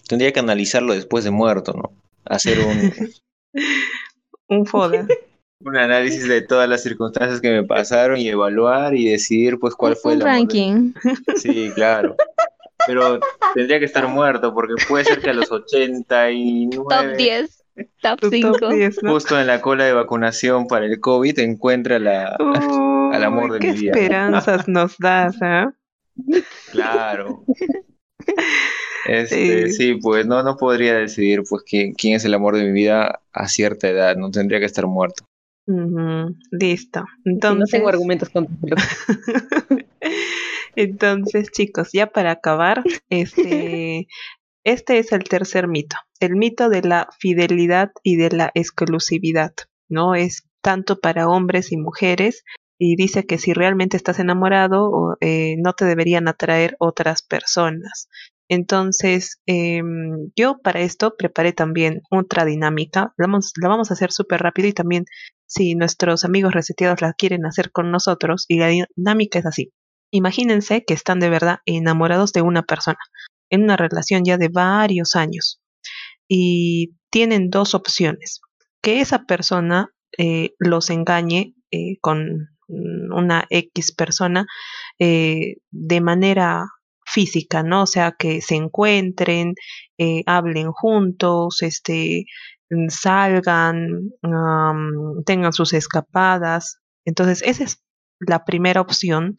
[0.08, 1.92] tendría que analizarlo después de muerto, ¿no?
[2.26, 2.92] Hacer un,
[4.50, 5.08] un foda.
[5.62, 9.96] un análisis de todas las circunstancias que me pasaron y evaluar y decidir pues cuál
[9.98, 10.94] fue Un el amor de- ranking.
[11.36, 12.16] Sí, claro.
[12.88, 13.20] Pero
[13.54, 17.64] tendría que estar muerto porque puede ser que a los 89, Top 10,
[18.02, 18.58] top Tu 5.
[18.60, 19.12] top 10, ¿no?
[19.14, 22.38] justo en la cola de vacunación para el COVID, encuentre a la...
[23.14, 23.92] al amor de qué mi vida.
[23.94, 25.74] esperanzas nos das, ¿ah?
[26.72, 27.44] Claro.
[29.08, 29.74] Este, Sí.
[29.74, 33.22] sí, pues no, no podría decidir pues quién, quién es el amor de mi vida
[33.34, 35.24] a cierta edad, no tendría que estar muerto.
[35.68, 37.06] Ujú, Listo.
[37.26, 38.54] Entonces, no tengo argumentos contra
[40.80, 44.08] Entonces, chicos, ya para acabar, este,
[44.64, 49.52] este es el tercer mito, el mito de la fidelidad y de la exclusividad,
[49.90, 50.16] ¿no?
[50.16, 52.44] Es tanto para hombres y mujeres
[52.78, 58.08] y dice que si realmente estás enamorado, eh, no te deberían atraer otras personas.
[58.48, 64.14] Entonces, em, yo para esto preparé también otra dinámica, la vamos, la vamos a hacer
[64.14, 65.04] súper rápido y también
[65.46, 69.72] si nuestros amigos reseteados la quieren hacer con nosotros, y la dinámica es así.
[70.12, 73.00] Imagínense que están de verdad enamorados de una persona,
[73.50, 75.62] en una relación ya de varios años,
[76.28, 78.42] y tienen dos opciones.
[78.82, 84.46] Que esa persona eh, los engañe eh, con una X persona
[85.00, 86.66] eh, de manera
[87.04, 87.84] física, ¿no?
[87.84, 89.56] O sea, que se encuentren,
[90.28, 92.26] hablen juntos, este,
[92.90, 94.12] salgan,
[95.26, 96.78] tengan sus escapadas.
[97.06, 97.84] Entonces, esa es
[98.20, 99.38] la primera opción.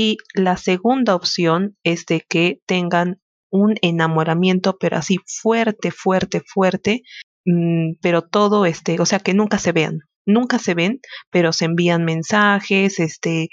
[0.00, 3.20] Y la segunda opción es de que tengan
[3.50, 7.02] un enamoramiento, pero así fuerte, fuerte, fuerte,
[7.44, 11.00] mm, pero todo este, o sea, que nunca se vean, nunca se ven,
[11.32, 13.48] pero se envían mensajes, este,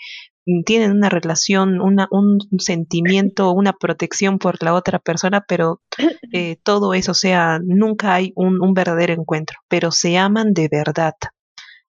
[0.45, 5.81] mm, tienen una relación, una, un sentimiento, una protección por la otra persona, pero
[6.31, 10.69] eh, todo eso, o sea, nunca hay un, un verdadero encuentro, pero se aman de
[10.71, 11.15] verdad.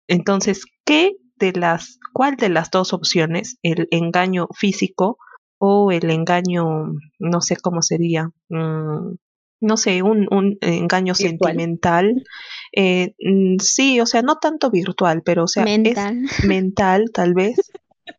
[0.06, 5.18] Entonces, ¿qué de las, cuál de las dos opciones, el engaño físico
[5.58, 9.14] o el engaño, no sé cómo sería, mm,
[9.60, 11.38] no sé, un, un engaño ¿Virtual?
[11.38, 12.24] sentimental?
[12.72, 16.24] Eh, mm, sí, o sea, no tanto virtual, pero o sea, Mental.
[16.24, 17.56] es mental tal vez,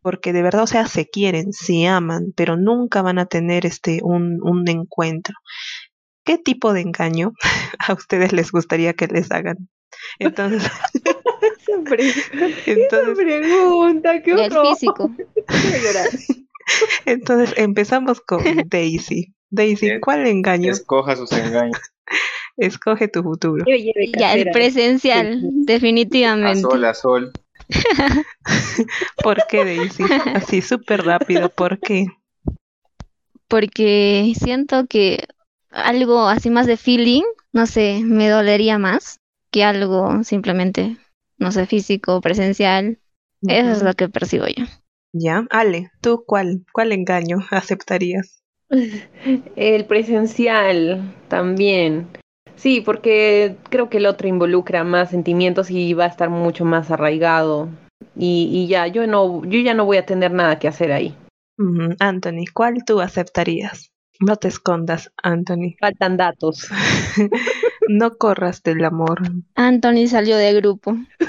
[0.01, 3.99] porque de verdad, o sea, se quieren, se aman, pero nunca van a tener este
[4.03, 5.35] un, un encuentro.
[6.25, 7.33] ¿Qué tipo de engaño
[7.87, 9.69] a ustedes les gustaría que les hagan?
[10.19, 10.69] Entonces,
[11.81, 15.11] Esa, pre- esa entonces, pregunta, qué El físico.
[17.05, 19.33] Entonces empezamos con Daisy.
[19.49, 20.01] Daisy, Bien.
[20.01, 20.71] ¿cuál engaño?
[20.71, 21.77] Escoja sus engaños.
[22.57, 23.65] Escoge tu futuro.
[24.17, 25.47] Ya, el presencial, Sí.
[25.47, 26.61] A definitivamente.
[26.61, 27.31] sol, a sol.
[29.23, 30.03] ¿Por qué Daisy?
[30.33, 32.07] Así súper rápido, ¿por qué?
[33.47, 35.27] Porque siento que
[35.71, 37.23] algo así más de feeling,
[37.53, 39.19] no sé, me dolería más
[39.51, 40.97] que algo simplemente,
[41.37, 42.99] no sé, físico, presencial.
[43.41, 44.65] Eso es lo que percibo yo.
[45.13, 48.43] Ya, Ale, ¿tú cuál, cuál engaño aceptarías?
[49.55, 52.07] El presencial también.
[52.55, 56.89] Sí, porque creo que el otro involucra más sentimientos y va a estar mucho más
[56.89, 57.69] arraigado.
[58.15, 61.15] Y, y ya, yo no, yo ya no voy a tener nada que hacer ahí.
[61.99, 63.91] Anthony, ¿cuál tú aceptarías?
[64.19, 65.75] No te escondas, Anthony.
[65.79, 66.67] Faltan datos.
[67.87, 69.21] No corras del amor.
[69.55, 70.95] Anthony salió de grupo.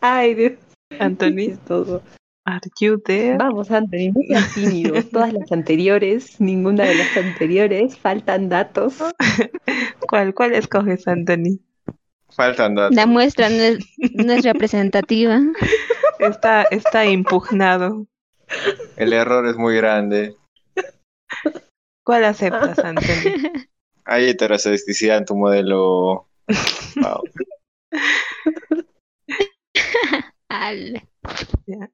[0.00, 0.52] Ay, Dios.
[0.98, 2.02] Anthony, chistoso.
[2.44, 3.36] are you there?
[3.36, 5.02] Vamos, Anthony, no seas tímido.
[5.02, 8.94] Todas las anteriores, ninguna de las anteriores, faltan datos.
[10.08, 11.58] ¿Cuál, cuál escoges, Anthony?
[12.30, 12.94] Faltan datos.
[12.94, 13.78] La muestra no es,
[14.14, 15.40] no es representativa.
[16.20, 18.06] Está, está impugnado.
[18.96, 20.36] El error es muy grande.
[22.06, 23.02] ¿Cuál aceptas, Anthony?
[24.04, 26.28] Hay heterosexualidad en tu modelo.
[26.96, 27.22] Wow.
[31.66, 31.90] Ya.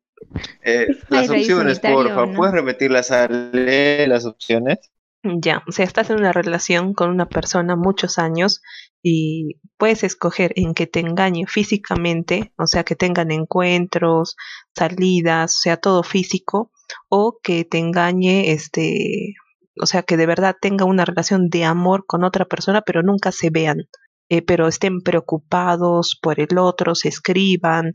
[0.63, 2.27] Eh, las opciones, porfa.
[2.27, 2.35] ¿no?
[2.35, 4.79] ¿Puedes repetirlas, Ale, las opciones?
[5.23, 8.63] Ya, o sea, estás en una relación con una persona muchos años
[9.03, 14.37] y puedes escoger en que te engañe físicamente, o sea, que tengan encuentros,
[14.75, 16.71] salidas, o sea, todo físico,
[17.09, 19.35] o que te engañe, este,
[19.81, 23.33] o sea, que de verdad tenga una relación de amor con otra persona, pero nunca
[23.33, 23.85] se vean,
[24.29, 27.93] eh, pero estén preocupados por el otro, se escriban,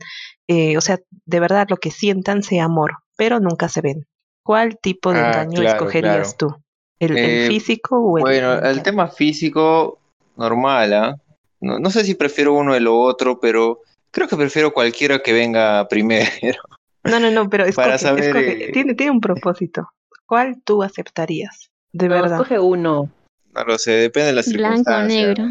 [0.48, 4.06] eh, o sea, de verdad lo que sientan sea amor, pero nunca se ven.
[4.44, 6.54] ¿Cuál tipo de Ah, engaño claro, escogerías tú?
[6.98, 9.98] ¿El, el Eh, físico o el Bueno, el tema físico,
[10.36, 11.14] normal, ¿ah?
[11.60, 15.32] No, no sé si prefiero uno de lo otro, pero creo que prefiero cualquiera que
[15.32, 16.60] venga primero.
[17.04, 18.70] No, no, no, pero escoge, Para saber, escoge.
[18.72, 19.88] Tiene, tiene un propósito.
[20.28, 21.70] ¿Cuál tú aceptarías?
[21.92, 22.32] De No, verdad.
[22.32, 23.10] escoge uno.
[23.54, 25.44] No lo sé, depende de las Blanco o negro,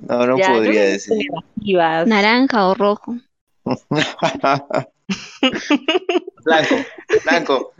[0.00, 1.14] No, no Ya, podría decir.
[1.16, 2.06] negativas.
[2.06, 3.16] naranja o rojo.
[6.44, 6.84] Blanco,
[7.24, 7.72] blanco.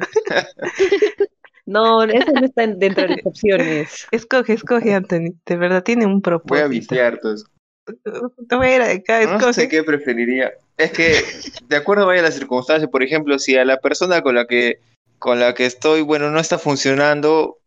[1.66, 4.06] No, eso no está en- dentro de las opciones.
[4.10, 5.34] Escoge, escoge, Anthony.
[5.44, 6.68] De verdad, tiene un Voy a propósito.
[6.70, 7.46] viciar todo eso.
[8.48, 9.52] Te voy a ir acá, No escoge.
[9.52, 10.52] sé qué preferiría.
[10.78, 11.12] Es que,
[11.68, 14.80] de acuerdo vaya a las circunstancias, por ejemplo, si a la persona con la que
[15.18, 17.58] con la que estoy, bueno, no está funcionando,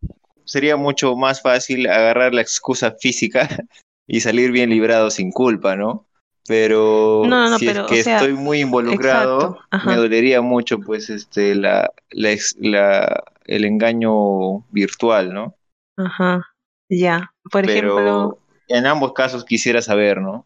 [0.45, 3.47] sería mucho más fácil agarrar la excusa física
[4.07, 6.05] y salir bien librado sin culpa, ¿no?
[6.47, 10.79] Pero No, si pero, es que o sea, estoy muy involucrado, exacto, me dolería mucho,
[10.79, 15.55] pues, este, la, la, el engaño virtual, ¿no?
[15.97, 16.41] Ajá.
[16.89, 17.31] Ya.
[17.51, 18.37] Por ejemplo.
[18.67, 20.45] En ambos casos quisiera saber, ¿no?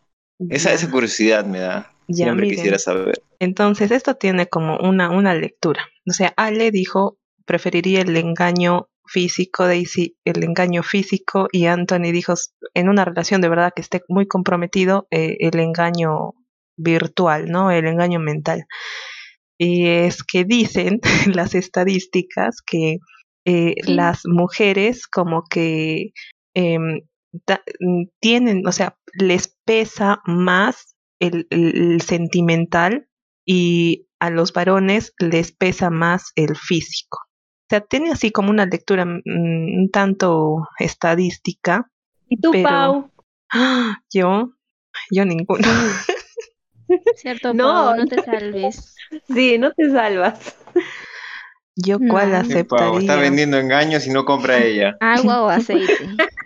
[0.50, 1.95] Esa, esa curiosidad me da.
[2.08, 2.56] Ya, Siempre miren.
[2.58, 3.22] quisiera saber.
[3.40, 5.88] Entonces, esto tiene como una, una lectura.
[6.10, 12.34] O sea, Ale dijo, preferiría el engaño físico, Daisy, el engaño físico, y Anthony dijo,
[12.74, 16.34] en una relación de verdad que esté muy comprometido, eh, el engaño
[16.78, 17.72] virtual, ¿no?
[17.72, 18.66] El engaño mental.
[19.58, 21.00] Y es que dicen
[21.40, 22.98] las estadísticas que
[23.48, 23.94] eh, Sí.
[23.94, 26.12] las mujeres como que
[26.56, 27.02] em,
[27.46, 33.08] da- mm, tienen, o sea, les pesa más el, sentimental
[33.46, 37.20] y a los varones les pesa más el físico.
[37.20, 41.90] O sea, tiene así como una lectura mm, un tanto estadística.
[42.30, 43.12] ¿Y tú, Pero- Pau?
[43.52, 44.00] ¡Ah!
[44.14, 44.52] Yo,
[45.12, 45.68] yo ninguno.
[47.16, 47.64] Cierto, No.
[47.66, 48.96] Pau, no te salves.
[49.28, 50.56] Sí, no te salvas.
[51.76, 52.44] Yo cuál No.
[52.46, 53.16] Sí, Pau, está aceptaría.
[53.22, 54.96] vendiendo engaños y no compra ella.
[55.02, 55.94] Agua o aceite.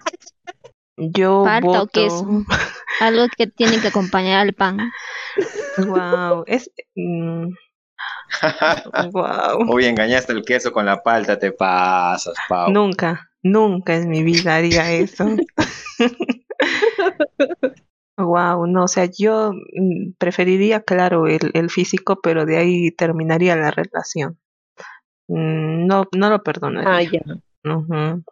[1.00, 1.88] Yo Palta o voto.
[1.92, 2.46] queso.
[3.02, 4.92] Algo que tiene que acompañar al pan.
[5.78, 7.48] Wow, es mm,
[9.12, 9.66] wow.
[9.70, 12.72] Hoy engañaste el queso con la palta, te pasas, Pau.
[12.72, 15.26] Nunca, nunca en mi vida haría eso.
[18.18, 23.56] Wow, no, o sea, yo mm, preferiría, claro, el, el físico, pero de ahí terminaría
[23.56, 24.38] la relación.
[25.30, 26.92] Mm, No, no lo perdonaría.
[26.98, 27.22] Ah, ya.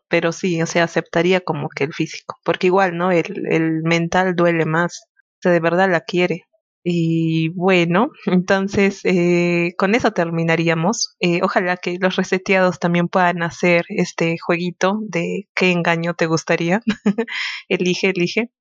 [0.07, 3.11] Pero sí, o sea, aceptaría como que el físico, porque igual, ¿no?
[3.11, 6.47] El, el mental duele más, o sea, de verdad la quiere.
[6.89, 11.17] Y bueno, entonces eh, con eso terminaríamos.
[11.19, 16.81] Eh, ojalá que los reseteados también puedan hacer este jueguito de qué engaño te gustaría.
[17.67, 18.51] elige, elige.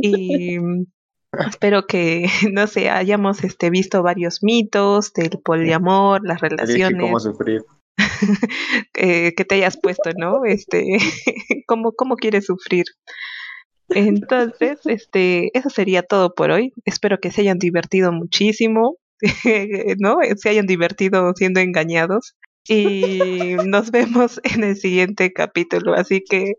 [0.00, 0.56] Y
[1.50, 7.20] espero que, no sé, hayamos este, visto varios mitos del poliamor, las Elige relaciones cómo
[7.20, 7.62] sufrir.
[8.94, 10.44] eh, que te hayas puesto, ¿no?
[10.44, 10.84] Este,
[11.66, 12.84] ¿cómo, cómo quieres sufrir?
[13.88, 16.72] Entonces, este, eso sería todo por hoy.
[16.84, 18.96] Espero que se hayan divertido muchísimo,
[19.98, 20.18] ¿no?
[20.36, 22.36] Se hayan divertido siendo engañados.
[22.68, 25.94] Y nos vemos en el siguiente capítulo.
[25.94, 26.54] Así que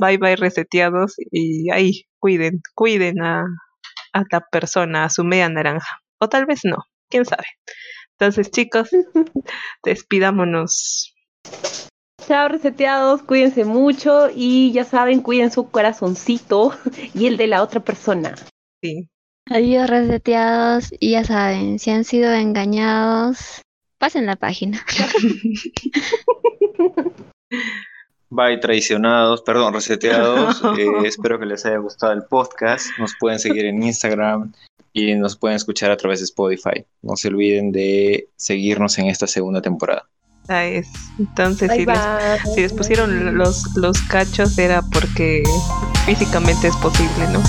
[0.00, 3.44] bye bye reseteados y ahí cuiden, cuiden a,
[4.30, 6.00] la persona, a su media naranja.
[6.18, 6.76] O tal vez no,
[7.10, 7.46] quién sabe.
[8.20, 8.90] Entonces, chicos,
[9.82, 11.14] despidámonos.
[12.26, 16.74] Chao, reseteados, cuídense mucho y ya saben, cuiden su corazoncito
[17.14, 18.34] y el de la otra persona.
[18.82, 19.08] Sí.
[19.48, 23.62] Adiós reseteados y ya saben, si han sido engañados,
[23.96, 24.84] pasen la página.
[28.28, 30.62] Bye, traicionados, perdón, reseteados.
[30.78, 32.86] Eh, espero que les haya gustado el podcast.
[32.98, 34.52] Nos pueden seguir en Instagram
[34.92, 36.84] y nos pueden escuchar a través de Spotify.
[37.02, 40.08] No se olviden de seguirnos en esta segunda temporada.
[40.44, 40.88] Esa es.
[41.18, 45.42] Entonces, Bye, si, les, si les pusieron los, los cachos era porque
[46.06, 47.40] físicamente es posible, ¿no?